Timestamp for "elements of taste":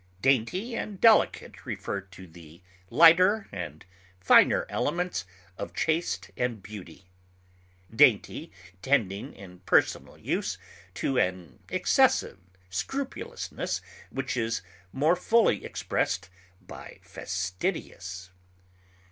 4.67-6.31